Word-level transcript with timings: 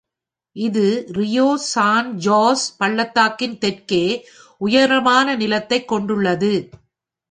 இது 0.55 0.85
Rio 1.07 1.57
San 1.57 2.17
Jose 2.17 2.77
பள்ளத்தாக்கின் 2.77 3.57
தெற்கே 3.57 4.03
உயரமான 4.61 5.35
நிலத்தைக் 5.35 5.87
கொண்டுள்ளது. 5.87 6.53